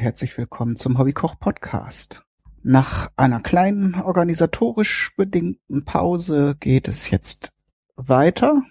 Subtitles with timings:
[0.00, 2.24] Und herzlich willkommen zum Hobbykoch Podcast.
[2.62, 7.52] Nach einer kleinen organisatorisch bedingten Pause geht es jetzt
[7.96, 8.62] weiter.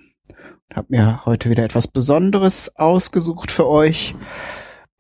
[0.71, 4.15] Ich habe mir heute wieder etwas Besonderes ausgesucht für euch,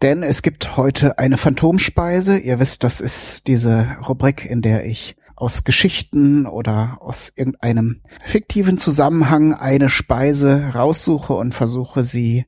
[0.03, 2.37] denn es gibt heute eine Phantomspeise.
[2.37, 8.77] Ihr wisst, das ist diese Rubrik, in der ich aus Geschichten oder aus irgendeinem fiktiven
[8.77, 12.45] Zusammenhang eine Speise raussuche und versuche sie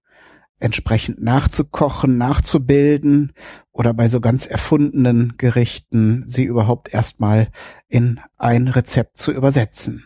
[0.61, 3.33] entsprechend nachzukochen, nachzubilden
[3.71, 7.49] oder bei so ganz erfundenen Gerichten sie überhaupt erstmal
[7.88, 10.05] in ein Rezept zu übersetzen.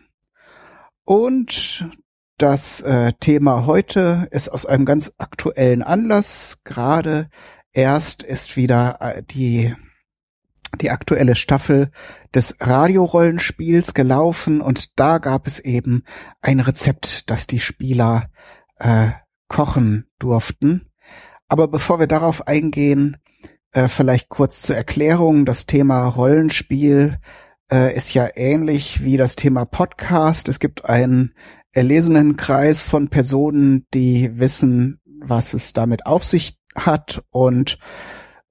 [1.03, 1.89] Und
[2.37, 6.61] das äh, Thema heute ist aus einem ganz aktuellen Anlass.
[6.63, 7.29] Gerade
[7.71, 9.75] erst ist wieder äh, die
[10.81, 11.89] die aktuelle Staffel
[12.33, 16.03] des Radiorollenspiels gelaufen und da gab es eben
[16.41, 18.29] ein Rezept, das die Spieler
[18.77, 19.11] äh,
[19.47, 20.89] kochen durften.
[21.47, 23.17] Aber bevor wir darauf eingehen,
[23.75, 25.45] äh, vielleicht kurz zur Erklärung.
[25.45, 27.19] Das Thema Rollenspiel
[27.71, 30.47] äh, ist ja ähnlich wie das Thema Podcast.
[30.47, 31.35] Es gibt einen
[31.73, 37.77] erlesenen Kreis von Personen, die wissen, was es damit auf sich hat und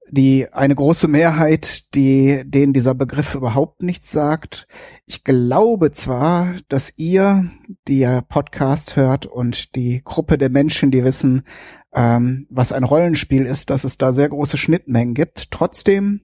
[0.09, 4.67] die eine große Mehrheit, die denen dieser Begriff überhaupt nichts sagt.
[5.05, 7.49] Ich glaube zwar, dass ihr,
[7.87, 11.43] die ja Podcast hört und die Gruppe der Menschen, die wissen,
[11.93, 15.49] ähm, was ein Rollenspiel ist, dass es da sehr große Schnittmengen gibt.
[15.51, 16.21] Trotzdem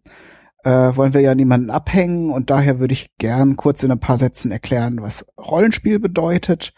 [0.64, 4.18] äh, wollen wir ja niemanden abhängen und daher würde ich gern kurz in ein paar
[4.18, 6.74] Sätzen erklären, was Rollenspiel bedeutet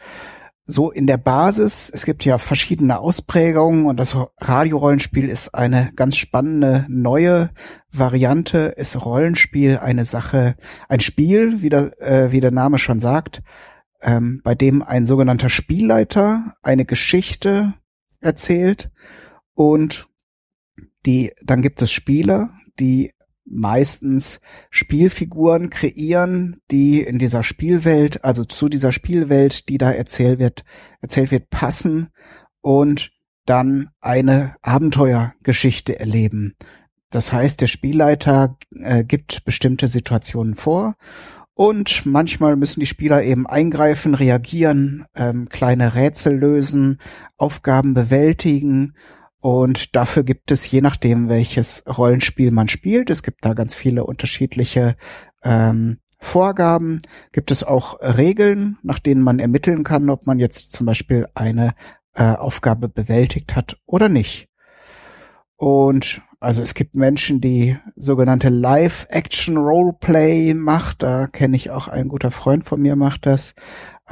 [0.66, 6.16] so in der Basis, es gibt ja verschiedene Ausprägungen und das Radiorollenspiel ist eine ganz
[6.16, 7.50] spannende neue
[7.91, 8.74] Variante.
[8.78, 10.56] Ist Rollenspiel eine Sache,
[10.88, 13.41] ein Spiel, wie der, äh, wie der Name schon sagt,
[14.01, 17.74] ähm, bei dem ein sogenannter Spielleiter eine Geschichte
[18.22, 18.90] erzählt
[19.53, 20.07] und
[21.06, 23.13] die, dann gibt es Spieler, die
[23.46, 24.40] meistens
[24.70, 30.64] Spielfiguren kreieren, die in dieser Spielwelt, also zu dieser Spielwelt, die da erzählt wird,
[31.02, 32.09] erzählt wird, passen
[32.62, 33.12] und
[33.46, 36.56] dann eine Abenteuergeschichte erleben.
[37.09, 40.96] Das heißt, der Spielleiter äh, gibt bestimmte Situationen vor
[41.54, 47.00] und manchmal müssen die Spieler eben eingreifen, reagieren, ähm, kleine Rätsel lösen,
[47.38, 48.96] Aufgaben bewältigen
[49.44, 54.06] und dafür gibt es, je nachdem, welches Rollenspiel man spielt, es gibt da ganz viele
[54.06, 54.96] unterschiedliche
[55.44, 57.02] ähm, Vorgaben,
[57.34, 61.76] gibt es auch Regeln, nach denen man ermitteln kann, ob man jetzt zum Beispiel eine
[62.14, 64.48] äh, Aufgabe bewältigt hat oder nicht.
[65.58, 71.04] Und also es gibt Menschen, die sogenannte Live-Action-Roleplay macht.
[71.04, 73.56] Da kenne ich auch ein guter Freund von mir macht das.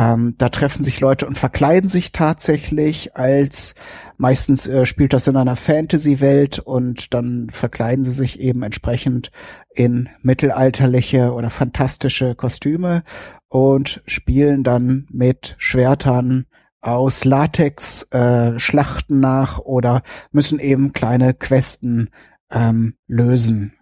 [0.02, 3.76] Ähm, da treffen sich Leute und verkleiden sich tatsächlich als
[4.18, 9.32] meistens äh, spielt das in einer Fantasy-Welt und dann verkleiden sie sich eben entsprechend
[9.76, 13.04] in mittelalterliche oder fantastische Kostüme
[13.48, 16.48] und spielen dann mit Schwertern
[16.80, 20.02] aus Latex äh, Schlachten nach oder
[20.32, 22.10] müssen eben kleine Questen
[22.50, 23.74] ähm, lösen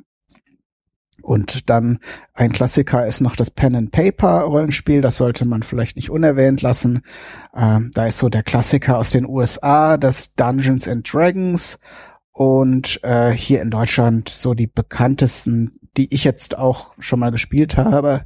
[1.21, 1.99] und dann
[2.33, 5.01] ein Klassiker ist noch das Pen and Paper Rollenspiel.
[5.01, 7.03] Das sollte man vielleicht nicht unerwähnt lassen.
[7.55, 11.79] Ähm, da ist so der Klassiker aus den USA, das Dungeons and Dragons.
[12.31, 17.75] Und äh, hier in Deutschland so die bekanntesten, die ich jetzt auch schon mal gespielt
[17.77, 18.25] habe.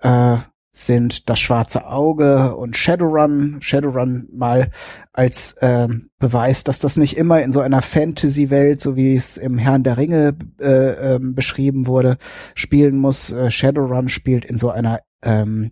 [0.00, 0.36] Äh,
[0.76, 3.58] sind das schwarze Auge und Shadowrun.
[3.60, 4.72] Shadowrun mal
[5.12, 9.56] als ähm, Beweis, dass das nicht immer in so einer Fantasy-Welt, so wie es im
[9.56, 12.18] Herrn der Ringe äh, äh, beschrieben wurde,
[12.56, 13.30] spielen muss.
[13.30, 15.70] Äh, Shadowrun spielt in so einer ähm,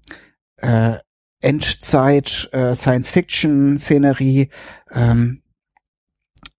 [0.59, 0.99] äh,
[1.41, 2.73] Endzeit äh,
[4.93, 5.43] ähm,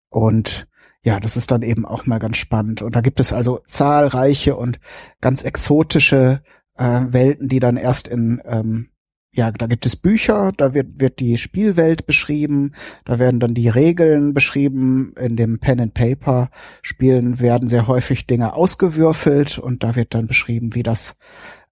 [0.10, 0.68] und
[1.06, 2.81] ja, das ist dann eben auch mal ganz spannend.
[2.81, 4.80] Und da gibt es also zahlreiche und
[5.22, 6.42] ganz exotische
[6.78, 8.90] äh, Welten, die dann erst in ähm,
[9.36, 12.74] ja, da gibt es Bücher, da wird, wird die Spielwelt beschrieben,
[13.04, 15.16] da werden dann die Regeln beschrieben.
[15.20, 16.52] In dem Pen and Paper
[16.84, 21.18] Spielen werden sehr häufig Dinge ausgewürfelt und da wird dann beschrieben, wie das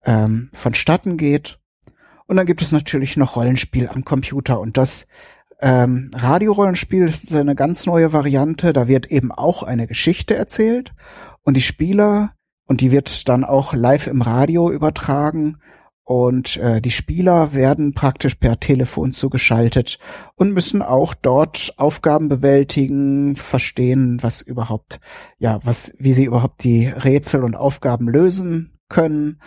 [0.06, 1.60] ähm, vonstatten geht.
[2.26, 5.06] Und dann gibt es natürlich noch Rollenspiel am Computer und das
[5.62, 8.74] ähm, Radiorollenspiel ist eine ganz neue Variante.
[8.74, 10.94] Da wird eben auch eine Geschichte erzählt
[11.44, 12.32] und die Spieler
[12.66, 15.58] und die wird dann auch live im Radio übertragen.
[16.04, 20.00] Und äh, die Spieler werden praktisch per Telefon zugeschaltet
[20.36, 25.00] und müssen auch dort Aufgaben bewältigen, verstehen, was überhaupt,
[25.38, 29.40] ja, was, wie sie überhaupt die Rätsel und Aufgaben lösen können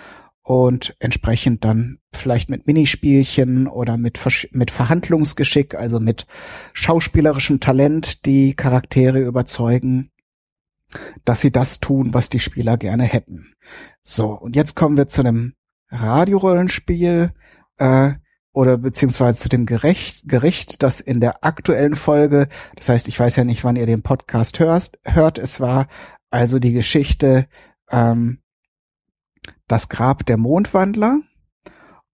[0.43, 4.21] und entsprechend dann vielleicht mit Minispielchen oder mit,
[4.53, 6.27] mit Verhandlungsgeschick, also mit
[6.73, 10.11] schauspielerischem Talent die Charaktere überzeugen
[11.25, 13.55] dass sie das tun, was die Spieler gerne hätten.
[14.03, 15.55] So, und jetzt kommen wir zu einem
[15.91, 17.33] Radiorollenspiel
[17.79, 18.13] äh,
[18.53, 23.37] oder beziehungsweise zu dem Gericht, Gericht, das in der aktuellen Folge, das heißt, ich weiß
[23.37, 25.89] ja nicht, wann ihr den Podcast hörst, hört, es war
[26.31, 27.47] also die Geschichte
[27.91, 28.39] ähm,
[29.69, 31.21] Das Grab der Mondwandler.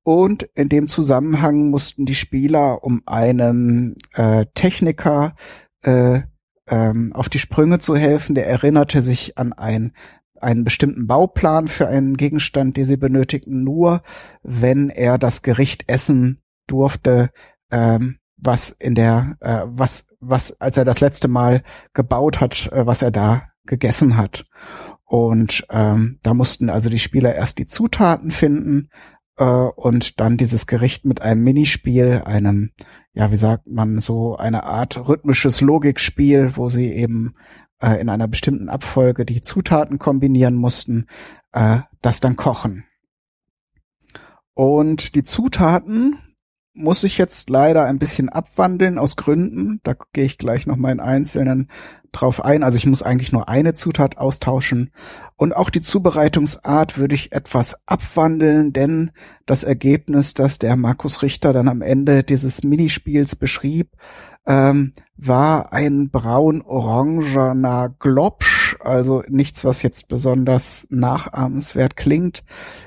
[0.03, 5.35] Und in dem Zusammenhang mussten die Spieler um einen äh, Techniker
[5.83, 6.23] äh,
[6.71, 8.35] ähm, auf die Sprünge zu helfen.
[8.35, 9.93] Der erinnerte sich an ein,
[10.41, 14.03] einen bestimmten Bauplan für einen Gegenstand, den sie benötigten, nur
[14.43, 17.31] wenn er das Gericht essen durfte,
[17.71, 21.63] ähm, was in der, äh, was, was, als er das letzte Mal
[21.93, 24.47] gebaut hat, äh, was er da gegessen hat.
[25.05, 28.91] Und ähm, da mussten also die Spieler erst die Zutaten finden
[29.37, 32.71] äh, und dann dieses Gericht mit einem Minispiel, einem
[33.13, 37.35] ja, wie sagt man, so eine Art rhythmisches Logikspiel, wo sie eben
[37.81, 41.07] äh, in einer bestimmten Abfolge die Zutaten kombinieren mussten,
[41.53, 42.85] äh, das dann kochen.
[44.55, 46.19] Und die Zutaten
[46.73, 49.81] muss ich jetzt leider ein bisschen abwandeln aus Gründen.
[49.83, 51.69] Da gehe ich gleich noch mal in Einzelnen
[52.13, 52.63] drauf ein.
[52.63, 54.93] Also ich muss eigentlich nur eine Zutat austauschen.
[55.37, 59.11] Und auch die Zubereitungsart würde ich etwas abwandeln, denn
[59.47, 63.91] das Ergebnis, das der Markus Richter dann am Ende dieses Minispiels beschrieb,
[64.51, 72.43] ähm, war ein braun-orangener Globsch, also nichts, was jetzt besonders nachahmenswert klingt.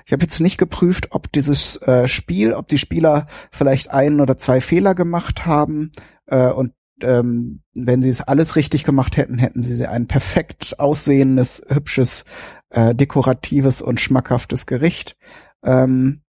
[0.06, 4.38] Ich habe jetzt nicht geprüft, ob dieses äh, Spiel, ob die Spieler vielleicht einen oder
[4.38, 5.94] zwei Fehler gemacht haben
[6.26, 11.64] äh, und ähm, wenn sie es alles richtig gemacht hätten, hätten sie ein perfekt aussehendes,
[11.70, 12.26] hübsches,
[12.72, 15.16] äh, dekoratives und schmackhaftes Gericht
[15.64, 16.24] ähm,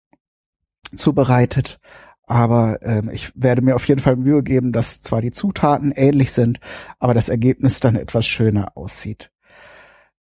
[0.95, 1.79] zubereitet.
[2.25, 6.31] Aber ähm, ich werde mir auf jeden Fall Mühe geben, dass zwar die Zutaten ähnlich
[6.31, 6.59] sind,
[6.99, 9.31] aber das Ergebnis dann etwas schöner aussieht.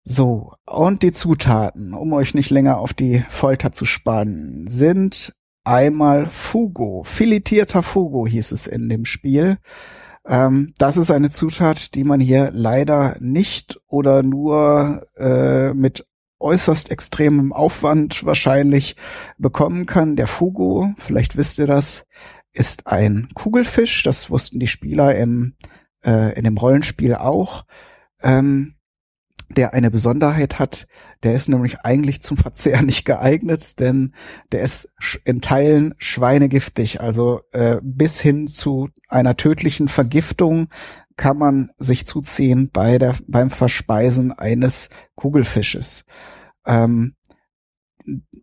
[0.04, 5.32] So, und die Zutaten, um euch nicht länger auf die Folter zu spannen, sind
[5.62, 9.58] einmal Fugo, filetierter Fugo hieß es in dem Spiel.
[10.26, 16.04] Ähm, das ist eine Zutat, die man hier leider nicht oder nur äh, mit
[16.42, 18.96] äußerst extremem Aufwand wahrscheinlich
[19.38, 20.16] bekommen kann.
[20.16, 22.06] Der Fugo, vielleicht wisst ihr das,
[22.52, 24.02] ist ein Kugelfisch.
[24.02, 25.54] Das wussten die Spieler im,
[26.04, 27.64] äh, in dem Rollenspiel auch.
[28.22, 28.74] Ähm,
[29.56, 30.86] der eine Besonderheit hat.
[31.22, 34.14] Der ist nämlich eigentlich zum Verzehr nicht geeignet, denn
[34.52, 34.92] der ist
[35.24, 37.00] in Teilen schweinegiftig.
[37.00, 40.68] Also äh, bis hin zu einer tödlichen Vergiftung
[41.16, 46.04] kann man sich zuziehen bei der, beim Verspeisen eines Kugelfisches.
[46.66, 47.14] Ähm,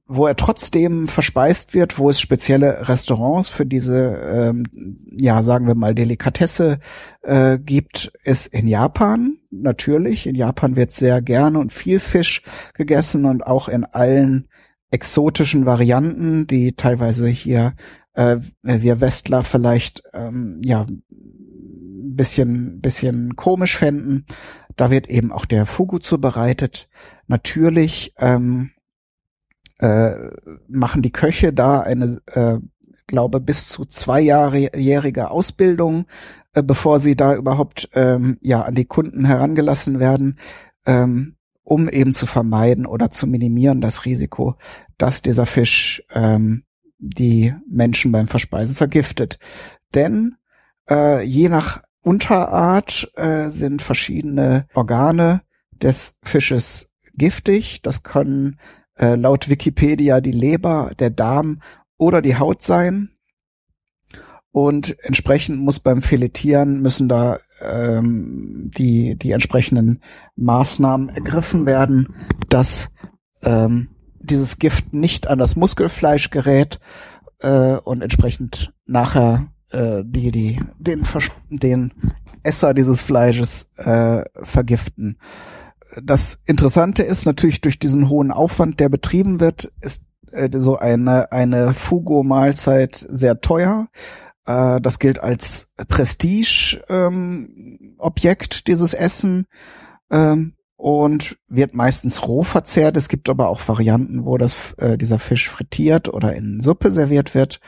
[0.07, 4.63] wo er trotzdem verspeist wird, wo es spezielle Restaurants für diese, ähm,
[5.11, 6.79] ja, sagen wir mal, Delikatesse
[7.21, 10.25] äh, gibt, ist in Japan natürlich.
[10.25, 14.47] In Japan wird sehr gerne und viel Fisch gegessen und auch in allen
[14.91, 17.73] exotischen Varianten, die teilweise hier
[18.13, 20.85] äh, wir Westler vielleicht ähm, ja
[22.19, 24.25] bisschen bisschen komisch fänden.
[24.75, 26.89] Da wird eben auch der Fugu zubereitet.
[27.27, 28.71] Natürlich ähm,
[29.79, 30.29] äh,
[30.67, 32.57] machen die Köche da eine, äh,
[33.07, 36.05] glaube bis zu zweijährige Ausbildung,
[36.53, 40.37] äh, bevor sie da überhaupt ähm, ja an die Kunden herangelassen werden,
[40.85, 44.55] ähm, um eben zu vermeiden oder zu minimieren das Risiko,
[44.97, 46.63] dass dieser Fisch ähm,
[46.97, 49.39] die Menschen beim Verspeisen vergiftet.
[49.95, 50.35] Denn
[50.89, 55.41] äh, je nach Unterart äh, sind verschiedene Organe
[55.81, 57.81] des Fisches giftig.
[57.81, 58.57] Das können
[58.99, 61.61] äh, laut Wikipedia die Leber, der Darm
[61.97, 63.11] oder die Haut sein.
[64.51, 70.01] Und entsprechend muss beim Filetieren müssen da ähm, die, die entsprechenden
[70.35, 72.15] Maßnahmen ergriffen werden,
[72.49, 72.91] dass
[73.43, 73.89] ähm,
[74.19, 76.79] dieses Gift nicht an das Muskelfleisch gerät
[77.41, 81.05] äh, und entsprechend nachher äh, die, die, den,
[81.49, 81.93] den
[82.43, 85.19] Esser dieses Fleisches äh, vergiften
[86.01, 91.31] das Interessante ist natürlich durch diesen hohen Aufwand, der betrieben wird, ist äh, so eine,
[91.31, 93.87] eine Fugo-Mahlzeit sehr teuer.
[94.45, 99.47] Äh, das gilt als Prestige-Objekt, ähm, dieses Essen.
[100.11, 102.95] Ähm, und wird meistens roh verzehrt.
[102.95, 107.35] Es gibt aber auch Varianten, wo das, äh, dieser Fisch frittiert oder in Suppe serviert
[107.35, 107.59] wird.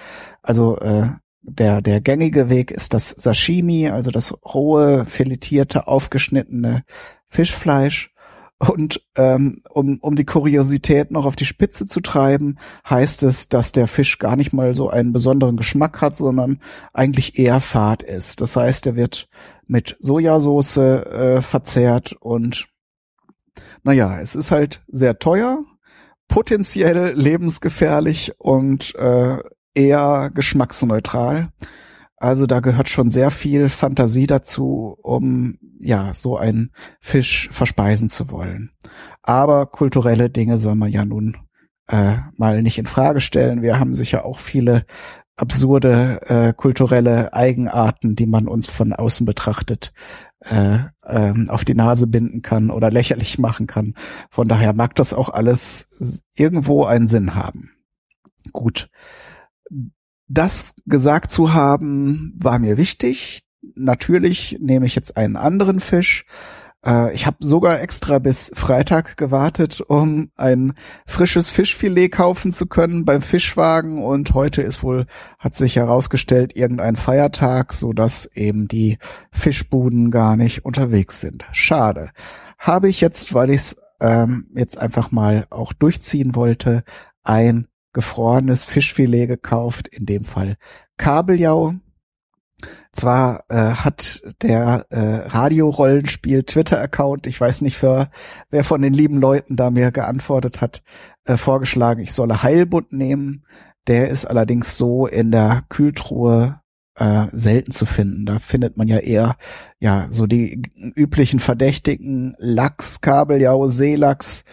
[0.41, 1.09] Also äh,
[1.41, 6.85] der, der gängige Weg ist das Sashimi, also das rohe, filetierte, aufgeschnittene
[7.31, 8.13] Fischfleisch.
[8.59, 13.71] Und ähm, um, um die Kuriosität noch auf die Spitze zu treiben, heißt es, dass
[13.71, 16.59] der Fisch gar nicht mal so einen besonderen Geschmack hat, sondern
[16.93, 18.39] eigentlich eher fad ist.
[18.39, 19.29] Das heißt, er wird
[19.65, 22.67] mit Sojasauce äh, verzehrt und
[23.83, 25.63] naja, es ist halt sehr teuer,
[26.27, 29.38] potenziell lebensgefährlich und äh,
[29.73, 31.51] eher geschmacksneutral.
[32.21, 38.29] Also da gehört schon sehr viel Fantasie dazu, um ja so einen Fisch verspeisen zu
[38.29, 38.69] wollen.
[39.23, 41.37] Aber kulturelle Dinge soll man ja nun
[41.87, 43.63] äh, mal nicht in Frage stellen.
[43.63, 44.85] Wir haben sicher auch viele
[45.35, 49.91] absurde äh, kulturelle Eigenarten, die man uns von außen betrachtet
[50.41, 53.95] äh, ähm, auf die Nase binden kann oder lächerlich machen kann.
[54.29, 57.71] Von daher mag das auch alles irgendwo einen Sinn haben.
[58.51, 58.89] Gut.
[60.33, 63.43] Das gesagt zu haben, war mir wichtig.
[63.75, 66.25] Natürlich nehme ich jetzt einen anderen Fisch,
[66.85, 70.73] äh, ich habe sogar extra bis Freitag gewartet, um ein
[71.05, 75.05] frisches Fischfilet kaufen zu können beim Fischwagen und heute ist wohl,
[75.39, 78.97] hat sich herausgestellt, irgendein Feiertag, so dass eben die
[79.31, 81.45] Fischbuden gar nicht unterwegs sind.
[81.51, 82.11] Schade.
[82.57, 86.83] Habe ich jetzt, weil ich es ähm, jetzt einfach mal auch durchziehen wollte,
[87.23, 90.57] ein gefrorenes Fischfilet gekauft, in dem Fall
[90.98, 91.75] Kabeljau
[92.91, 98.10] zwar äh, hat der äh, Radiorollenspiel Twitter-Account, ich weiß nicht, für,
[98.50, 100.83] wer von den lieben Leuten da mir geantwortet hat,
[101.25, 103.45] äh, vorgeschlagen, ich solle Heilbutt nehmen.
[103.88, 106.62] Der ist allerdings so in der Kühltruhe
[106.95, 108.25] äh, selten zu finden.
[108.25, 109.38] Da findet man ja eher
[109.79, 110.62] ja so die
[110.95, 114.43] üblichen Verdächtigen Lachs, Kabeljau, Seelachs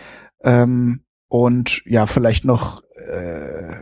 [0.43, 3.77] ähm, und ja vielleicht noch äh,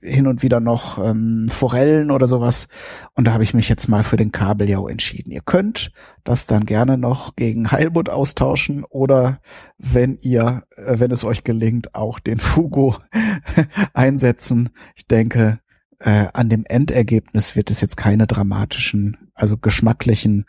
[0.00, 2.68] hin und wieder noch ähm, Forellen oder sowas.
[3.14, 5.32] Und da habe ich mich jetzt mal für den Kabeljau entschieden.
[5.32, 5.90] Ihr könnt
[6.24, 9.40] das dann gerne noch gegen Heilbutt austauschen oder
[9.78, 12.96] wenn ihr, äh, wenn es euch gelingt, auch den Fugo
[13.94, 14.70] einsetzen.
[14.94, 15.60] Ich denke,
[15.98, 20.44] äh, an dem Endergebnis wird es jetzt keine dramatischen, also geschmacklichen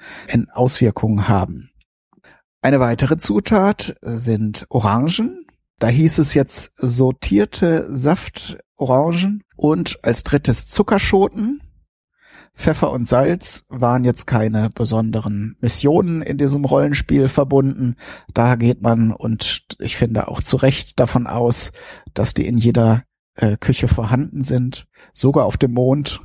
[0.54, 1.70] Auswirkungen haben.
[2.62, 5.47] Eine weitere Zutat sind Orangen.
[5.80, 11.62] Da hieß es jetzt sortierte Saftorangen und als drittes Zuckerschoten.
[12.56, 17.96] Pfeffer und Salz waren jetzt keine besonderen Missionen in diesem Rollenspiel verbunden.
[18.34, 21.72] Da geht man und ich finde auch zu Recht davon aus,
[22.16, 23.04] dass die in jeder
[23.36, 26.22] äh, Küche vorhanden sind, sogar auf dem Mond.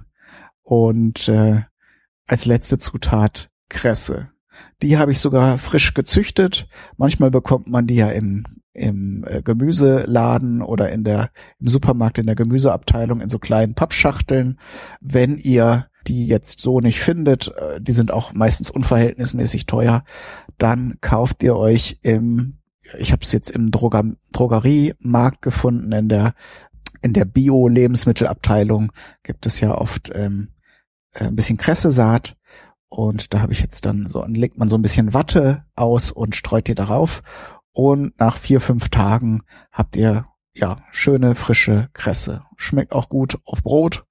[0.63, 1.63] Und äh,
[2.27, 4.31] als letzte Zutat Kresse.
[4.81, 6.67] Die habe ich sogar frisch gezüchtet.
[6.97, 12.27] Manchmal bekommt man die ja im im äh, Gemüseladen oder in der im Supermarkt in
[12.27, 14.59] der Gemüseabteilung in so kleinen Pappschachteln.
[15.01, 20.05] Wenn ihr die jetzt so nicht findet, äh, die sind auch meistens unverhältnismäßig teuer,
[20.59, 22.59] dann kauft ihr euch im
[22.99, 26.35] ich habe es jetzt im Droger Drogeriemarkt gefunden in der
[27.01, 30.49] in der Bio-Lebensmittelabteilung gibt es ja oft ähm,
[31.15, 32.37] äh, ein bisschen Kressesaat
[32.89, 36.37] und da habe ich jetzt dann so, legt man so ein bisschen Watte aus und
[36.37, 37.23] streut die darauf
[37.73, 42.43] und nach vier, fünf Tagen habt ihr ja schöne, frische Kresse.
[42.57, 44.05] Schmeckt auch gut auf Brot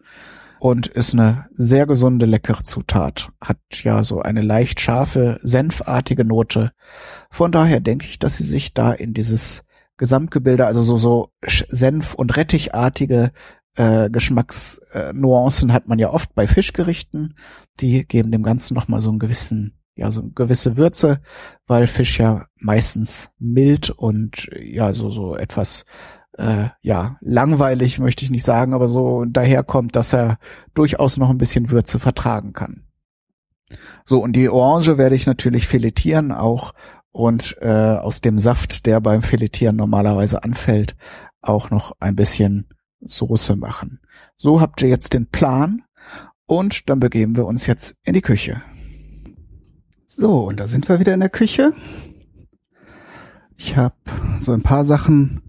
[0.60, 3.32] und ist eine sehr gesunde, leckere Zutat.
[3.40, 6.72] Hat ja so eine leicht scharfe, senfartige Note.
[7.30, 9.64] Von daher denke ich, dass sie sich da in dieses
[9.98, 13.32] Gesamtgebilde, also so, so Senf- und Rettichartige
[13.76, 17.36] äh, Geschmacksnuancen äh, hat man ja oft bei Fischgerichten.
[17.80, 21.22] Die geben dem Ganzen nochmal so einen gewissen ja so gewisse Würze,
[21.68, 25.86] weil Fisch ja meistens mild und ja so so etwas
[26.38, 30.40] äh, ja langweilig möchte ich nicht sagen, aber so daherkommt, dass er
[30.74, 32.84] durchaus noch ein bisschen Würze vertragen kann.
[34.04, 36.74] So und die Orange werde ich natürlich filetieren auch
[37.12, 40.96] und äh, aus dem Saft, der beim Filetieren normalerweise anfällt,
[41.42, 42.68] auch noch ein bisschen
[43.02, 44.00] Soße machen.
[44.36, 45.84] So habt ihr jetzt den Plan
[46.48, 48.64] und dann begeben wir uns jetzt in die Küche.
[50.14, 51.72] So, und da sind wir wieder in der Küche.
[53.56, 53.96] Ich habe
[54.40, 55.42] so ein paar Sachen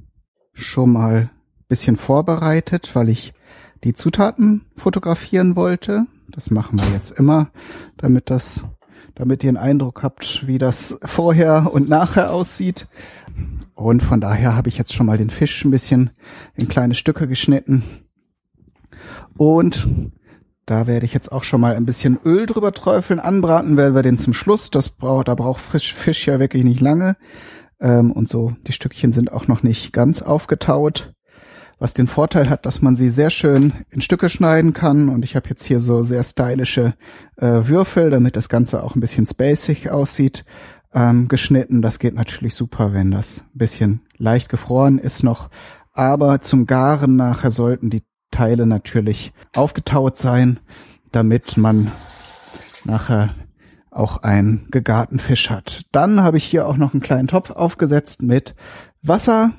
[0.53, 1.31] schon mal
[1.67, 3.35] bisschen vorbereitet, weil ich
[3.83, 6.07] die Zutaten fotografieren wollte.
[6.31, 7.51] Das machen wir jetzt immer,
[7.97, 8.65] damit das,
[9.17, 12.87] damit ihr einen Eindruck habt, wie das vorher und nachher aussieht.
[13.75, 16.11] Und von daher habe ich jetzt schon mal den Fisch ein bisschen
[16.55, 17.83] in kleine Stücke geschnitten.
[19.37, 19.89] Und
[20.67, 23.19] da werde ich jetzt auch schon mal ein bisschen Öl drüber träufeln.
[23.19, 24.71] Anbraten werden wir den zum Schluss.
[24.71, 27.17] Das braucht, da braucht Fisch, Fisch ja wirklich nicht lange.
[27.81, 31.13] Ähm, und so, die Stückchen sind auch noch nicht ganz aufgetaut.
[31.79, 35.09] Was den Vorteil hat, dass man sie sehr schön in Stücke schneiden kann.
[35.09, 36.95] Und ich habe jetzt hier so sehr stylische
[37.37, 40.45] äh, Würfel, damit das Ganze auch ein bisschen spacig aussieht,
[40.95, 41.83] ähm, geschnitten.
[41.83, 45.51] Das geht natürlich super, wenn das ein bisschen leicht gefroren ist noch.
[45.93, 50.59] Aber zum Garen nachher sollten die Teile natürlich aufgetaut sein,
[51.13, 51.93] damit man
[52.85, 53.29] nachher
[53.93, 55.85] auch einen gegarten Fisch hat.
[55.93, 58.57] Dann habe ich hier auch noch einen kleinen Topf aufgesetzt mit
[59.03, 59.53] Wasser.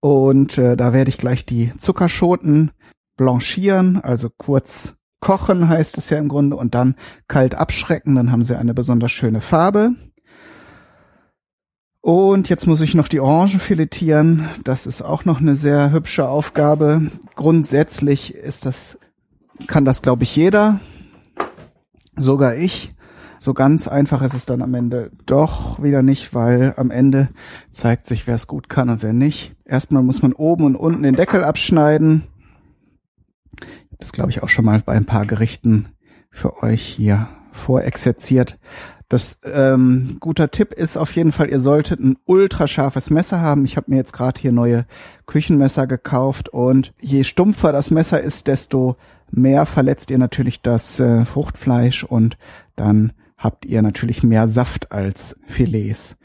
[0.00, 2.72] Und äh, da werde ich gleich die Zuckerschoten
[3.16, 6.94] blanchieren, also kurz kochen heißt es ja im Grunde, und dann
[7.28, 9.90] kalt abschrecken, dann haben sie eine besonders schöne Farbe.
[12.10, 14.48] Und jetzt muss ich noch die Orangen filetieren.
[14.64, 17.02] Das ist auch noch eine sehr hübsche Aufgabe.
[17.36, 18.98] Grundsätzlich ist das,
[19.68, 20.80] kann das glaube ich jeder.
[22.16, 22.90] Sogar ich.
[23.38, 27.28] So ganz einfach ist es dann am Ende doch wieder nicht, weil am Ende
[27.70, 29.54] zeigt sich, wer es gut kann und wer nicht.
[29.64, 32.24] Erstmal muss man oben und unten den Deckel abschneiden.
[34.00, 35.90] Das glaube ich auch schon mal bei ein paar Gerichten
[36.32, 37.28] für euch hier
[37.60, 38.58] vorexerziert.
[39.08, 43.64] Das ähm, guter Tipp ist auf jeden Fall, ihr solltet ein ultrascharfes Messer haben.
[43.64, 44.86] Ich habe mir jetzt gerade hier neue
[45.26, 48.96] Küchenmesser gekauft und je stumpfer das Messer ist, desto
[49.32, 52.38] mehr verletzt ihr natürlich das äh, Fruchtfleisch und
[52.76, 56.16] dann habt ihr natürlich mehr Saft als Filets.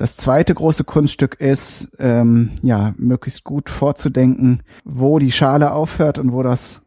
[0.00, 6.32] Das zweite große Kunststück ist, ähm, ja, möglichst gut vorzudenken, wo die Schale aufhört und
[6.32, 6.80] wo das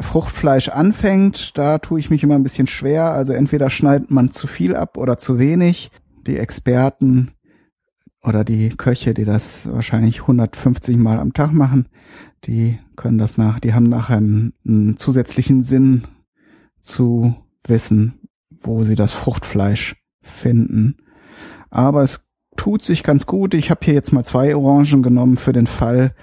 [0.00, 3.12] Fruchtfleisch anfängt, da tue ich mich immer ein bisschen schwer.
[3.12, 5.90] Also entweder schneidet man zu viel ab oder zu wenig.
[6.26, 7.32] Die Experten
[8.22, 11.88] oder die Köche, die das wahrscheinlich 150 Mal am Tag machen,
[12.44, 16.06] die können das nach, die haben nachher einen, einen zusätzlichen Sinn
[16.80, 17.36] zu
[17.66, 20.96] wissen, wo sie das Fruchtfleisch finden.
[21.70, 22.26] Aber es
[22.56, 23.54] tut sich ganz gut.
[23.54, 26.14] Ich habe hier jetzt mal zwei Orangen genommen für den Fall,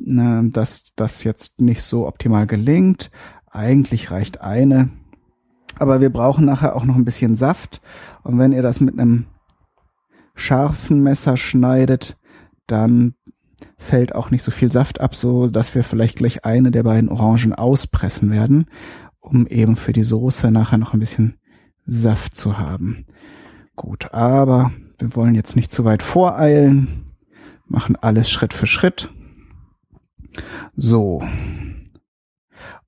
[0.00, 3.10] äh, dass das jetzt nicht so optimal gelingt.
[3.50, 4.90] Eigentlich reicht eine.
[5.78, 7.80] Aber wir brauchen nachher auch noch ein bisschen Saft.
[8.22, 9.26] Und wenn ihr das mit einem
[10.34, 12.18] scharfen Messer schneidet,
[12.66, 13.14] dann
[13.76, 17.08] fällt auch nicht so viel Saft ab, so dass wir vielleicht gleich eine der beiden
[17.08, 18.66] Orangen auspressen werden,
[19.20, 21.38] um eben für die Soße nachher noch ein bisschen
[21.86, 23.06] Saft zu haben.
[23.76, 27.06] Gut, aber wir wollen jetzt nicht zu weit voreilen,
[27.66, 29.10] machen alles Schritt für Schritt.
[30.76, 31.22] So.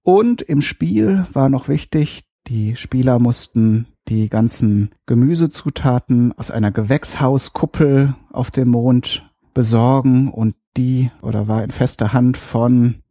[0.03, 8.15] Und im Spiel war noch wichtig, die Spieler mussten die ganzen Gemüsezutaten aus einer Gewächshauskuppel
[8.31, 13.03] auf dem Mond besorgen und die oder war in fester Hand von,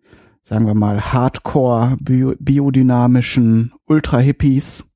[0.42, 4.88] sagen wir mal, Hardcore biodynamischen Ultra-Hippies.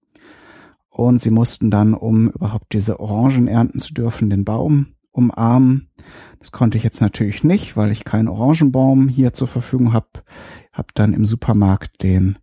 [0.90, 5.90] Und sie mussten dann, um überhaupt diese Orangen ernten zu dürfen, den Baum umarmen.
[6.40, 10.08] Das konnte ich jetzt natürlich nicht, weil ich keinen Orangenbaum hier zur Verfügung habe.
[10.72, 12.38] Hab dann im Supermarkt den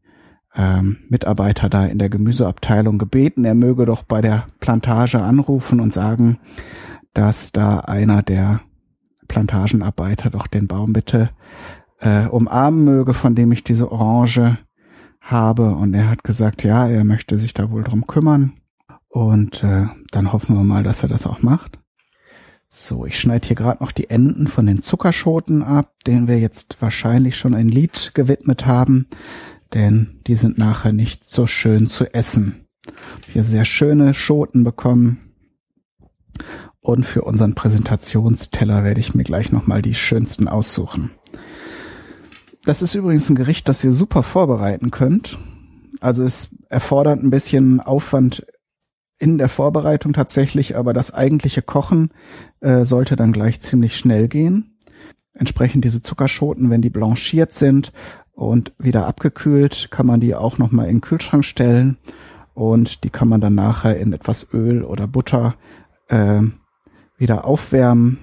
[0.55, 5.93] ähm, Mitarbeiter da in der Gemüseabteilung gebeten, er möge doch bei der Plantage anrufen und
[5.93, 6.39] sagen,
[7.15, 8.61] dass da einer der
[9.29, 11.31] Plantagenarbeiter doch den Baum bitte
[12.01, 14.59] äh, umarmen möge, von dem ich diese Orange
[15.21, 15.75] habe.
[15.75, 18.55] Und er hat gesagt, ja, er möchte sich da wohl drum kümmern.
[19.09, 21.82] Und äh, dann hoffen wir mal, dass er das auch macht.
[22.75, 26.81] So, ich schneide hier gerade noch die Enden von den Zuckerschoten ab, denen wir jetzt
[26.81, 29.09] wahrscheinlich schon ein Lied gewidmet haben,
[29.75, 32.67] denn die sind nachher nicht so schön zu essen.
[33.31, 35.35] Hier sehr schöne Schoten bekommen.
[36.81, 41.11] Und für unseren Präsentationsteller werde ich mir gleich nochmal die schönsten aussuchen.
[42.65, 45.39] Das ist übrigens ein Gericht, das ihr super vorbereiten könnt.
[46.01, 48.47] Also es erfordert ein bisschen Aufwand
[49.23, 52.11] in der Vorbereitung tatsächlich, aber das eigentliche Kochen
[52.59, 54.77] äh, sollte dann gleich ziemlich schnell gehen.
[55.33, 57.93] Entsprechend diese Zuckerschoten, wenn die blanchiert sind
[58.33, 61.99] und wieder abgekühlt, kann man die auch nochmal in den Kühlschrank stellen
[62.53, 65.55] und die kann man dann nachher in etwas Öl oder Butter
[66.09, 66.43] äh,
[67.17, 68.19] wieder aufwärmen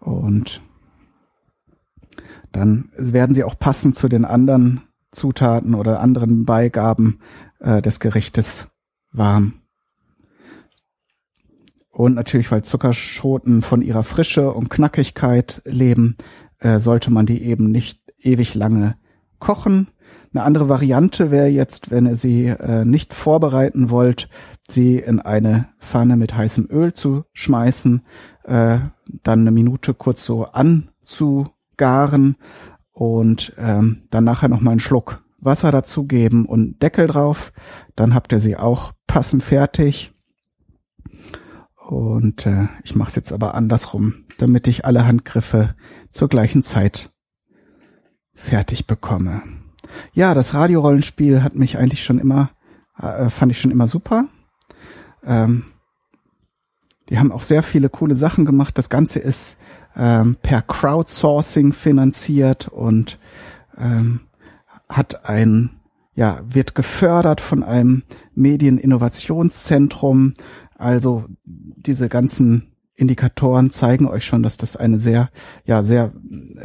[0.00, 0.62] und
[2.52, 7.18] dann werden sie auch passend zu den anderen Zutaten oder anderen Beigaben
[7.60, 8.68] äh, des Gerichtes
[9.12, 9.61] warm.
[11.92, 16.16] Und natürlich, weil Zuckerschoten von ihrer Frische und Knackigkeit leben,
[16.58, 18.96] äh, sollte man die eben nicht ewig lange
[19.38, 19.88] kochen.
[20.32, 24.30] Eine andere Variante wäre jetzt, wenn ihr sie äh, nicht vorbereiten wollt,
[24.70, 28.02] sie in eine Pfanne mit heißem Öl zu schmeißen,
[28.44, 28.78] äh,
[29.22, 32.36] dann eine Minute kurz so anzugaren
[32.92, 37.52] und ähm, dann nachher noch mal einen Schluck Wasser dazugeben und Deckel drauf.
[37.96, 40.11] Dann habt ihr sie auch passend fertig
[41.86, 45.74] und äh, ich mache es jetzt aber andersrum, damit ich alle Handgriffe
[46.10, 47.10] zur gleichen Zeit
[48.34, 49.42] fertig bekomme.
[50.12, 52.50] Ja, das Radiorollenspiel hat mich eigentlich schon immer,
[52.98, 54.26] äh, fand ich schon immer super.
[55.24, 55.64] Ähm,
[57.08, 58.78] die haben auch sehr viele coole Sachen gemacht.
[58.78, 59.58] Das Ganze ist
[59.96, 63.18] ähm, per Crowdsourcing finanziert und
[63.76, 64.20] ähm,
[64.88, 65.82] hat ein
[66.14, 68.02] ja, wird gefördert von einem
[68.34, 70.34] Medieninnovationszentrum.
[70.82, 75.30] Also diese ganzen Indikatoren zeigen euch schon, dass das eine sehr,
[75.64, 76.12] ja, sehr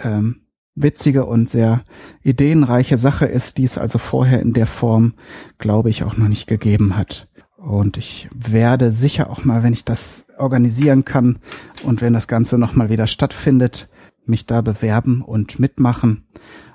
[0.02, 0.42] ähm,
[0.76, 1.84] witzige und sehr
[2.24, 5.14] ideenreiche Sache ist, die es also vorher in der Form,
[5.58, 7.28] glaube ich, auch noch nicht gegeben hat.
[7.58, 11.40] Und ich werde sicher auch mal, wenn ich das organisieren kann
[11.84, 13.90] und wenn das Ganze nochmal wieder stattfindet,
[14.26, 16.28] mich da bewerben und mitmachen.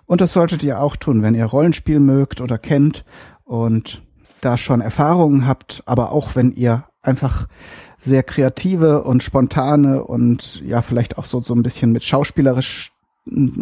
[0.06, 3.04] Und das solltet ihr auch tun, wenn ihr Rollenspiel mögt oder kennt
[3.44, 4.02] und
[4.40, 7.48] da schon Erfahrungen habt, aber auch wenn ihr einfach
[7.98, 12.92] sehr kreative und spontane und ja vielleicht auch so so ein bisschen mit schauspielerisch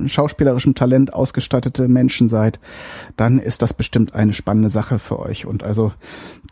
[0.07, 2.61] schauspielerischem Talent ausgestattete Menschen seid,
[3.16, 5.44] dann ist das bestimmt eine spannende Sache für euch.
[5.44, 5.92] Und also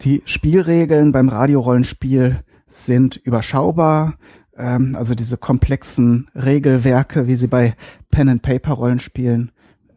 [0.03, 4.15] die Spielregeln beim Radiorollenspiel sind überschaubar.
[4.57, 7.77] Ähm, also diese komplexen Regelwerke, wie sie bei
[8.11, 9.53] Pen and Paper Rollenspielen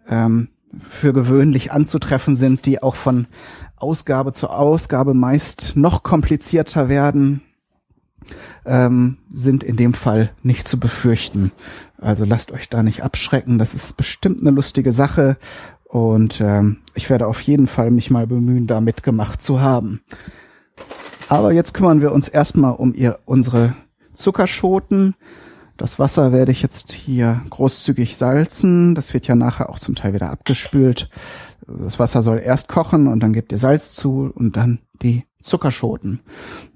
[0.07, 0.47] ähm,
[0.89, 3.27] für gewöhnlich anzutreffen sind, die auch von
[3.81, 7.41] Ausgabe zu Ausgabe meist noch komplizierter werden,
[8.65, 11.51] ähm, sind in dem Fall nicht zu befürchten.
[11.97, 13.59] Also lasst euch da nicht abschrecken.
[13.59, 15.37] Das ist bestimmt eine lustige Sache
[15.83, 20.01] und ähm, ich werde auf jeden Fall mich mal bemühen, da mitgemacht zu haben.
[21.29, 23.75] Aber jetzt kümmern wir uns erstmal um ihr, unsere
[24.13, 25.15] Zuckerschoten.
[25.81, 28.93] Das Wasser werde ich jetzt hier großzügig salzen.
[28.93, 31.09] Das wird ja nachher auch zum Teil wieder abgespült.
[31.65, 36.19] Das Wasser soll erst kochen und dann gebt ihr Salz zu und dann die Zuckerschoten.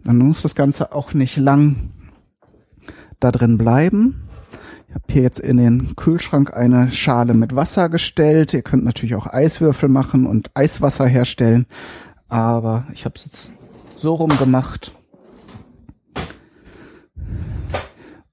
[0.03, 1.91] Dann muss das Ganze auch nicht lang
[3.19, 4.27] da drin bleiben.
[4.89, 8.55] Ich habe hier jetzt in den Kühlschrank eine Schale mit Wasser gestellt.
[8.55, 11.67] Ihr könnt natürlich auch Eiswürfel machen und Eiswasser herstellen.
[12.27, 13.51] Aber ich habe es jetzt
[13.97, 14.93] so rum gemacht.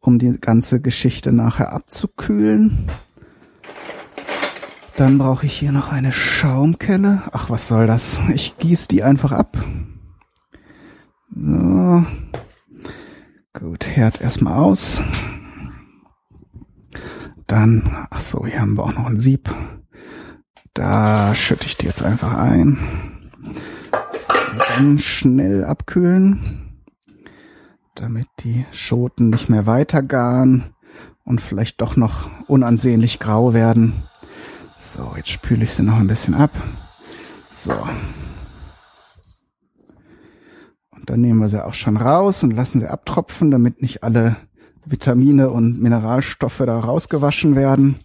[0.02, 2.86] Um die ganze Geschichte nachher abzukühlen.
[4.96, 7.22] Dann brauche ich hier noch eine Schaumkelle.
[7.32, 8.20] Ach, was soll das?
[8.34, 9.56] Ich gieße die einfach ab.
[11.34, 12.04] So.
[13.54, 15.02] Gut, Herd erstmal aus.
[17.46, 19.54] Dann, ach so, hier haben wir auch noch ein Sieb.
[20.74, 22.78] Da schütte ich die jetzt einfach ein.
[24.12, 26.71] So, dann schnell abkühlen
[27.94, 30.74] damit die Schoten nicht mehr weiter garen
[31.24, 33.92] und vielleicht doch noch unansehnlich grau werden.
[34.78, 36.50] So, jetzt spüle ich sie noch ein bisschen ab.
[37.52, 37.72] So.
[40.90, 44.36] Und dann nehmen wir sie auch schon raus und lassen sie abtropfen, damit nicht alle
[44.84, 47.96] Vitamine und Mineralstoffe da rausgewaschen werden.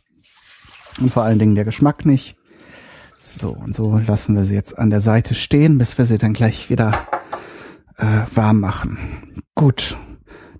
[0.99, 2.35] Und vor allen Dingen der Geschmack nicht.
[3.17, 6.33] So, und so lassen wir sie jetzt an der Seite stehen, bis wir sie dann
[6.33, 7.07] gleich wieder
[7.97, 8.97] äh, warm machen.
[9.57, 9.97] Gut,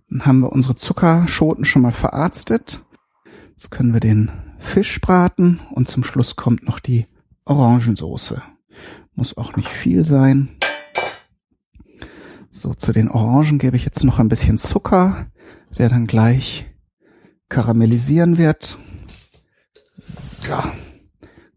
[0.09, 2.83] dann haben wir unsere Zuckerschoten schon mal verarztet.
[3.51, 7.05] Jetzt können wir den Fisch braten und zum Schluss kommt noch die
[7.45, 8.41] Orangensoße.
[9.13, 10.49] Muss auch nicht viel sein.
[12.49, 15.27] So, zu den Orangen gebe ich jetzt noch ein bisschen Zucker,
[15.77, 16.65] der dann gleich
[17.49, 18.79] karamellisieren wird.
[19.93, 20.57] So.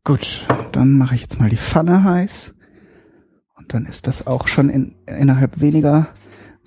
[0.04, 2.54] Gut, dann mache ich jetzt mal die Pfanne heiß.
[3.54, 6.12] Und dann ist das auch schon in, innerhalb weniger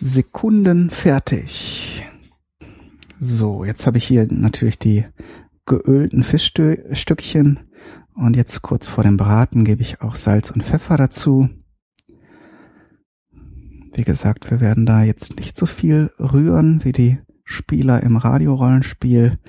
[0.06, 2.06] Sekunden fertig.
[3.22, 5.06] So, jetzt habe ich hier natürlich die
[5.66, 7.62] geölten Fischstückchen
[8.14, 11.48] und jetzt kurz vor dem Braten gebe ich auch Salz und Pfeffer dazu.
[13.94, 19.40] Wie gesagt, wir werden da jetzt nicht so viel rühren wie die Spieler im Radiorollenspiel,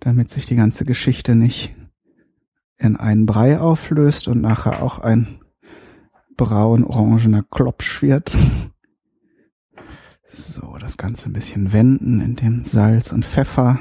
[0.00, 1.74] damit sich die ganze Geschichte nicht
[2.76, 5.40] in einen Brei auflöst und nachher auch ein
[6.36, 8.36] braun-orangener Klopsch wird.
[10.36, 13.78] So, das Ganze ein bisschen wenden in dem Salz und Pfeffer.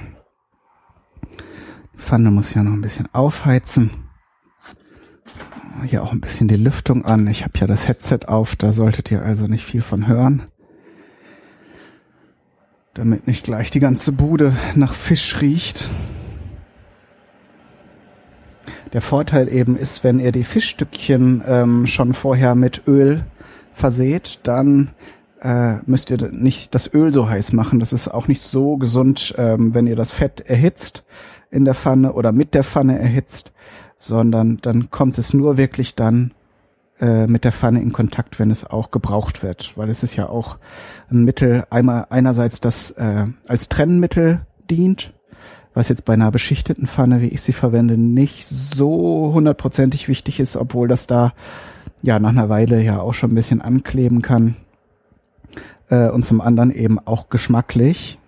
[1.93, 3.89] Die Pfanne muss ja noch ein bisschen aufheizen.
[5.83, 7.25] Hier auch ein bisschen die Lüftung an.
[7.25, 10.43] Ich habe ja das Headset auf, da solltet ihr also nicht viel von hören.
[12.93, 15.89] Damit nicht gleich die ganze Bude nach Fisch riecht.
[18.93, 23.25] Der Vorteil eben ist, wenn ihr die Fischstückchen ähm, schon vorher mit Öl
[23.73, 24.91] verseht, dann
[25.43, 27.79] äh, müsst ihr nicht das Öl so heiß machen.
[27.79, 31.03] Das ist auch nicht so gesund, ähm, wenn ihr das Fett erhitzt
[31.51, 33.51] in der Pfanne oder mit der Pfanne erhitzt,
[33.97, 36.33] sondern dann kommt es nur wirklich dann
[36.99, 40.29] äh, mit der Pfanne in Kontakt, wenn es auch gebraucht wird, weil es ist ja
[40.29, 40.57] auch
[41.11, 45.13] ein Mittel, einmal einerseits das äh, als Trennmittel dient,
[45.73, 50.55] was jetzt bei einer beschichteten Pfanne, wie ich sie verwende, nicht so hundertprozentig wichtig ist,
[50.55, 51.33] obwohl das da
[52.01, 54.55] ja nach einer Weile ja auch schon ein bisschen ankleben kann
[55.93, 58.19] äh, und zum anderen eben auch geschmacklich.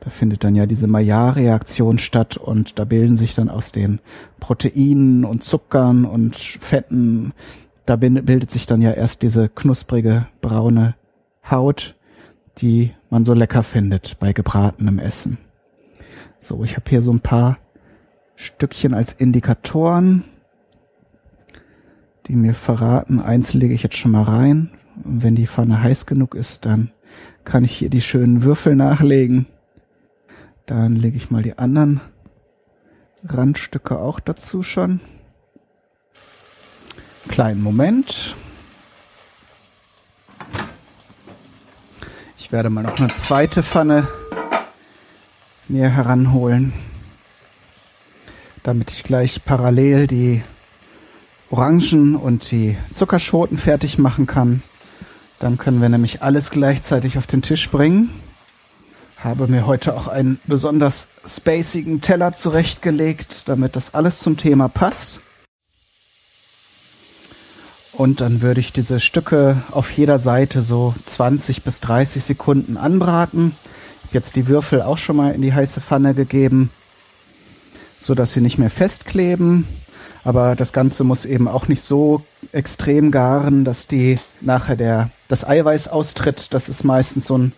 [0.00, 4.00] Da findet dann ja diese Maillard-Reaktion statt und da bilden sich dann aus den
[4.40, 7.32] Proteinen und Zuckern und Fetten
[7.86, 10.94] da bildet sich dann ja erst diese knusprige braune
[11.48, 11.96] Haut,
[12.58, 15.38] die man so lecker findet bei gebratenem Essen.
[16.38, 17.58] So, ich habe hier so ein paar
[18.36, 20.24] Stückchen als Indikatoren,
[22.26, 24.70] die mir verraten, eins lege ich jetzt schon mal rein.
[25.04, 26.92] Wenn die Pfanne heiß genug ist, dann
[27.44, 29.46] kann ich hier die schönen Würfel nachlegen.
[30.66, 32.00] Dann lege ich mal die anderen
[33.26, 35.00] Randstücke auch dazu schon.
[37.28, 38.36] Kleinen Moment.
[42.38, 44.08] Ich werde mal noch eine zweite Pfanne
[45.68, 46.72] mir heranholen,
[48.62, 50.42] damit ich gleich parallel die
[51.50, 54.62] Orangen und die Zuckerschoten fertig machen kann.
[55.42, 58.10] Dann können wir nämlich alles gleichzeitig auf den Tisch bringen.
[59.18, 65.18] Habe mir heute auch einen besonders spacigen Teller zurechtgelegt, damit das alles zum Thema passt.
[67.92, 73.50] Und dann würde ich diese Stücke auf jeder Seite so 20 bis 30 Sekunden anbraten.
[73.96, 76.70] Ich habe jetzt die Würfel auch schon mal in die heiße Pfanne gegeben,
[77.98, 79.66] so dass sie nicht mehr festkleben.
[80.24, 85.44] Aber das Ganze muss eben auch nicht so extrem garen, dass die nachher der, das
[85.46, 86.48] Eiweiß austritt.
[86.52, 87.52] Das ist meistens so ein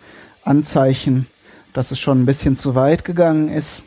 [0.45, 1.27] Anzeichen,
[1.75, 3.85] dass es schon ein bisschen zu weit gegangen ist.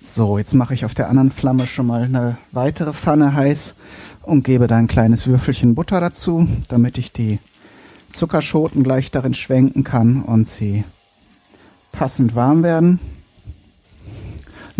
[0.00, 3.74] So, jetzt mache ich auf der anderen Flamme schon mal eine weitere Pfanne heiß
[4.22, 7.38] und gebe da ein kleines Würfelchen Butter dazu, damit ich die
[8.12, 10.84] Zuckerschoten gleich darin schwenken kann und sie
[11.92, 12.98] passend warm werden.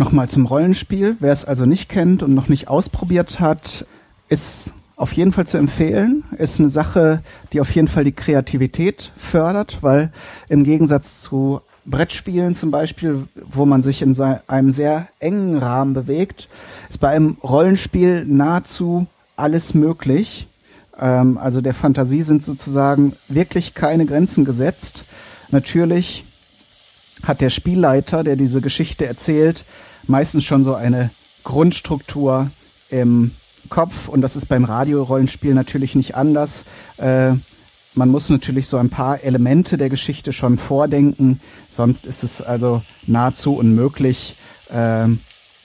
[0.00, 1.16] Nochmal zum Rollenspiel.
[1.20, 3.84] Wer es also nicht kennt und noch nicht ausprobiert hat,
[4.30, 6.24] ist auf jeden Fall zu empfehlen.
[6.38, 10.10] Ist eine Sache, die auf jeden Fall die Kreativität fördert, weil
[10.48, 16.48] im Gegensatz zu Brettspielen zum Beispiel, wo man sich in einem sehr engen Rahmen bewegt,
[16.88, 20.46] ist bei einem Rollenspiel nahezu alles möglich.
[20.98, 25.04] Ähm, also der Fantasie sind sozusagen wirklich keine Grenzen gesetzt.
[25.50, 26.24] Natürlich
[27.22, 29.66] hat der Spielleiter, der diese Geschichte erzählt,
[30.06, 31.10] meistens schon so eine
[31.44, 32.50] Grundstruktur
[32.90, 33.30] im
[33.68, 36.64] Kopf und das ist beim Radiorollenspiel natürlich nicht anders.
[36.98, 37.32] Äh,
[37.94, 42.82] man muss natürlich so ein paar Elemente der Geschichte schon vordenken, sonst ist es also
[43.06, 44.36] nahezu unmöglich,
[44.72, 45.06] äh,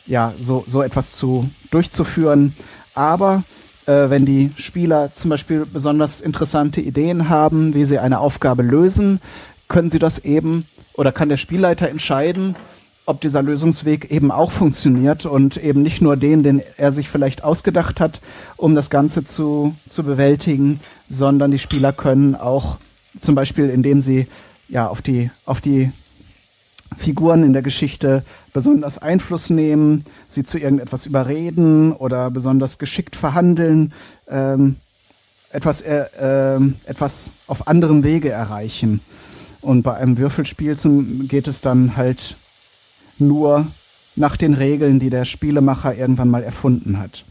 [0.08, 2.56] ja, so, so etwas zu durchzuführen.
[2.94, 3.44] Aber
[3.86, 9.20] äh, wenn die Spieler zum Beispiel besonders interessante Ideen haben, wie sie eine Aufgabe lösen,
[9.68, 12.56] können sie das eben oder kann der Spielleiter entscheiden,
[13.06, 17.44] ob dieser Lösungsweg eben auch funktioniert und eben nicht nur den, den er sich vielleicht
[17.44, 18.20] ausgedacht hat,
[18.58, 22.78] um das Ganze zu, zu bewältigen, sondern die Spieler können auch
[23.22, 24.28] zum Beispiel, indem sie
[24.68, 25.92] ja auf die, auf die
[26.98, 33.94] Figuren in der Geschichte besonders Einfluss nehmen, sie zu irgendetwas überreden oder besonders geschickt verhandeln,
[34.30, 34.78] ähm,
[35.52, 39.02] etwas, äh, äh, etwas auf anderem Wege erreichen.
[39.62, 42.36] Und bei einem Würfelspiel zum, geht es dann halt
[43.18, 43.68] nur
[44.16, 47.24] nach den Regeln, die der Spielemacher irgendwann mal erfunden hat.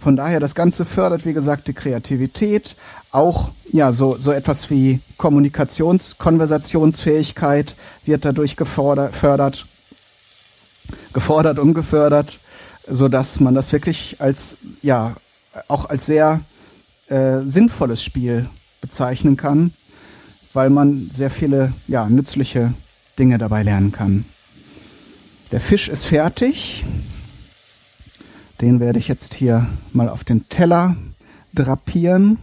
[0.00, 2.76] Von daher, das Ganze fördert, wie gesagt, die Kreativität,
[3.14, 9.64] auch ja so so etwas wie Kommunikations Konversationsfähigkeit wird dadurch gefordert
[11.12, 12.38] gefordert und gefördert
[12.88, 15.14] so dass man das wirklich als ja
[15.68, 16.40] auch als sehr
[17.08, 18.48] äh, sinnvolles Spiel
[18.80, 19.72] bezeichnen kann
[20.52, 22.74] weil man sehr viele ja nützliche
[23.16, 24.24] Dinge dabei lernen kann
[25.54, 26.84] der Fisch ist fertig
[28.60, 30.96] den werde ich jetzt hier mal auf den Teller
[31.54, 32.38] drapieren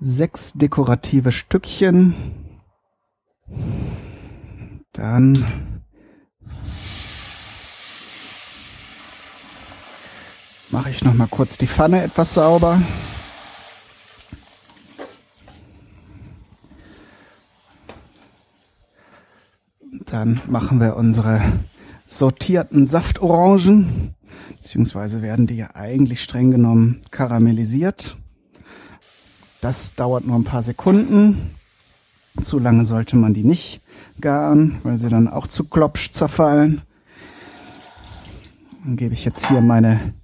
[0.00, 2.14] sechs dekorative Stückchen.
[4.92, 5.46] Dann
[10.70, 12.80] mache ich noch mal kurz die Pfanne etwas sauber.
[20.06, 21.42] Dann machen wir unsere
[22.18, 24.14] sortierten Saftorangen,
[24.60, 28.16] beziehungsweise werden die ja eigentlich streng genommen karamellisiert.
[29.60, 31.54] Das dauert nur ein paar Sekunden.
[32.42, 33.80] Zu lange sollte man die nicht
[34.20, 36.82] garen, weil sie dann auch zu klopsch zerfallen.
[38.84, 40.14] Dann gebe ich jetzt hier meine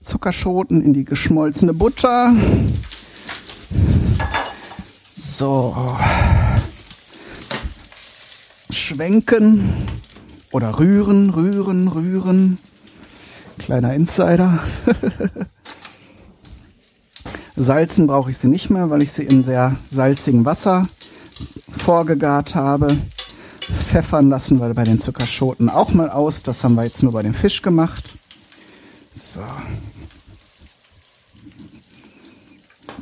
[0.00, 2.34] Zuckerschoten in die geschmolzene Butter.
[5.16, 5.96] So.
[8.70, 9.97] Schwenken
[10.52, 12.58] oder rühren, rühren, rühren.
[13.58, 14.60] Kleiner Insider.
[17.56, 20.86] Salzen brauche ich sie nicht mehr, weil ich sie in sehr salzigem Wasser
[21.76, 22.96] vorgegart habe.
[23.88, 26.42] Pfeffern lassen wir bei den Zuckerschoten auch mal aus.
[26.42, 28.14] Das haben wir jetzt nur bei dem Fisch gemacht.
[29.12, 29.40] So.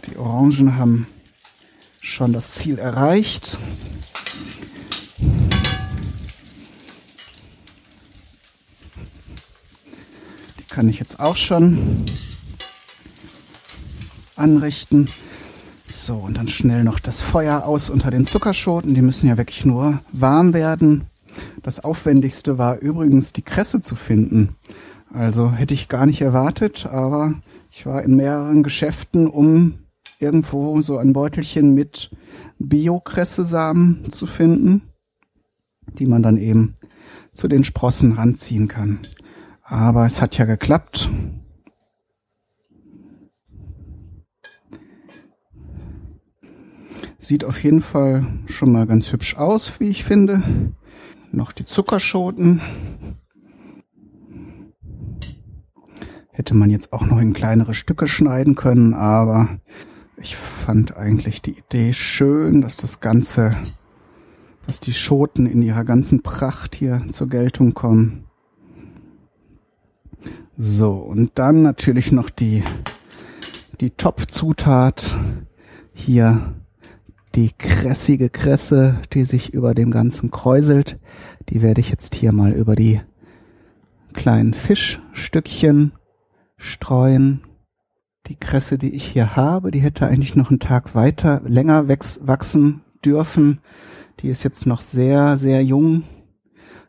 [0.06, 1.06] Die Orangen haben
[2.00, 3.58] schon das Ziel erreicht.
[10.76, 12.04] Kann ich jetzt auch schon
[14.36, 15.08] anrichten.
[15.88, 18.92] So, und dann schnell noch das Feuer aus unter den Zuckerschoten.
[18.92, 21.06] Die müssen ja wirklich nur warm werden.
[21.62, 24.56] Das Aufwendigste war übrigens die Kresse zu finden.
[25.14, 27.32] Also hätte ich gar nicht erwartet, aber
[27.70, 29.78] ich war in mehreren Geschäften, um
[30.18, 32.10] irgendwo so ein Beutelchen mit
[32.58, 34.82] Bio-Kresse-Samen zu finden,
[35.98, 36.74] die man dann eben
[37.32, 38.98] zu den Sprossen ranziehen kann.
[39.68, 41.10] Aber es hat ja geklappt.
[47.18, 50.42] Sieht auf jeden Fall schon mal ganz hübsch aus, wie ich finde.
[51.32, 52.60] Noch die Zuckerschoten.
[56.30, 59.58] Hätte man jetzt auch noch in kleinere Stücke schneiden können, aber
[60.16, 63.56] ich fand eigentlich die Idee schön, dass das Ganze,
[64.68, 68.25] dass die Schoten in ihrer ganzen Pracht hier zur Geltung kommen.
[70.58, 72.64] So, und dann natürlich noch die,
[73.82, 75.16] die Top-Zutat
[75.92, 76.54] hier
[77.34, 80.98] die krässige Kresse, die sich über dem Ganzen kräuselt,
[81.50, 83.02] die werde ich jetzt hier mal über die
[84.14, 85.92] kleinen Fischstückchen
[86.56, 87.42] streuen.
[88.26, 92.80] Die Kresse, die ich hier habe, die hätte eigentlich noch einen Tag weiter, länger wachsen
[93.04, 93.60] dürfen.
[94.20, 96.04] Die ist jetzt noch sehr, sehr jung.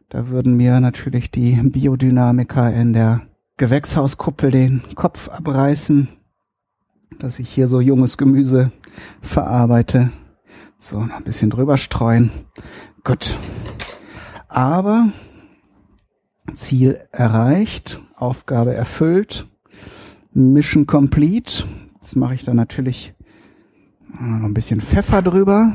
[0.07, 3.26] Da würden mir natürlich die Biodynamiker in der
[3.57, 6.09] Gewächshauskuppel den Kopf abreißen,
[7.17, 8.71] dass ich hier so junges Gemüse
[9.21, 10.11] verarbeite.
[10.77, 12.29] So, noch ein bisschen drüber streuen.
[13.03, 13.35] Gut.
[14.47, 15.09] Aber
[16.53, 19.47] Ziel erreicht, Aufgabe erfüllt,
[20.33, 21.63] Mission complete.
[21.95, 23.15] Jetzt mache ich da natürlich
[24.07, 25.73] noch ein bisschen Pfeffer drüber.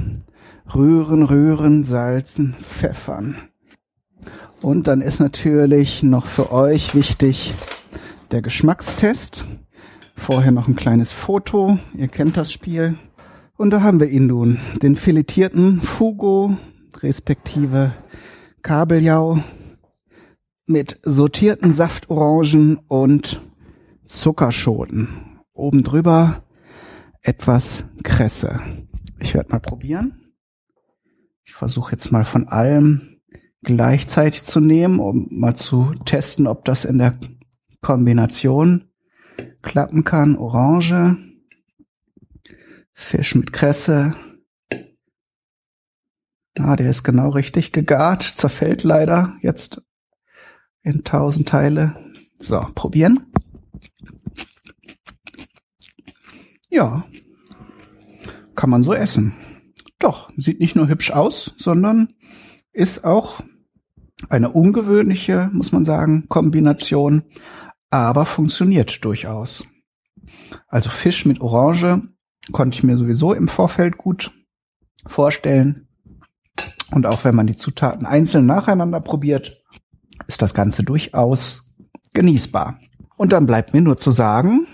[0.73, 3.37] Rühren, rühren, salzen, pfeffern.
[4.63, 7.53] Und dann ist natürlich noch für euch wichtig
[8.31, 9.45] der Geschmackstest.
[10.17, 11.79] Vorher noch ein kleines Foto.
[11.97, 12.97] Ihr kennt das Spiel.
[13.57, 16.57] Und da haben wir ihn nun, den filetierten Fugo,
[17.01, 17.93] respektive
[18.63, 19.41] Kabeljau
[20.67, 23.41] mit sortierten Saftorangen und
[24.07, 25.09] Zuckerschoten.
[25.53, 26.45] Oben drüber
[27.21, 28.61] etwas Kresse.
[29.19, 30.33] Ich werde mal probieren.
[31.45, 33.12] Ich versuche jetzt mal von allem
[33.63, 37.19] gleichzeitig zu nehmen, um mal zu testen, ob das in der
[37.81, 38.91] Kombination
[39.63, 40.37] klappen kann.
[40.37, 41.17] Orange,
[42.93, 44.15] Fisch mit Kresse.
[46.59, 49.83] Ah, der ist genau richtig gegart, zerfällt leider jetzt
[50.83, 51.97] in tausend Teile.
[52.39, 53.33] So, probieren.
[56.69, 57.05] Ja,
[58.55, 59.35] kann man so essen.
[59.99, 62.15] Doch, sieht nicht nur hübsch aus, sondern
[62.73, 63.41] ist auch
[64.29, 67.23] eine ungewöhnliche, muss man sagen, Kombination,
[67.91, 69.67] aber funktioniert durchaus.
[70.69, 72.03] Also Fisch mit Orange
[72.51, 74.33] konnte ich mir sowieso im Vorfeld gut
[75.07, 75.89] vorstellen.
[76.91, 79.63] Und auch wenn man die Zutaten einzeln nacheinander probiert,
[80.27, 81.65] ist das Ganze durchaus
[82.13, 82.79] genießbar.
[83.17, 84.67] Und dann bleibt mir nur zu sagen,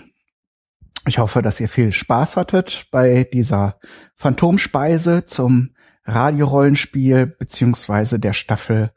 [1.07, 3.79] ich hoffe, dass ihr viel Spaß hattet bei dieser
[4.15, 5.71] Phantomspeise zum
[6.05, 8.91] Radiorollenspiel beziehungsweise der Staffel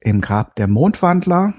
[0.00, 1.54] im Grab der Mondwandler.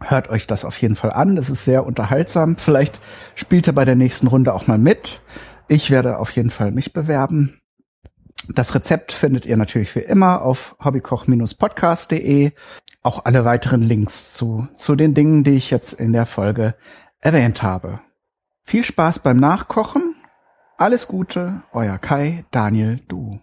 [0.00, 1.36] Hört euch das auf jeden Fall an.
[1.36, 2.56] Das ist sehr unterhaltsam.
[2.56, 3.00] Vielleicht
[3.34, 5.20] spielt ihr bei der nächsten Runde auch mal mit.
[5.66, 7.60] Ich werde auf jeden Fall mich bewerben.
[8.48, 12.52] Das Rezept findet ihr natürlich wie immer auf hobbykoch-podcast.de.
[13.02, 16.74] Auch alle weiteren Links zu, zu den Dingen, die ich jetzt in der Folge
[17.20, 18.00] erwähnt habe.
[18.62, 20.14] Viel Spaß beim Nachkochen.
[20.78, 23.40] Alles Gute, euer Kai, Daniel, du.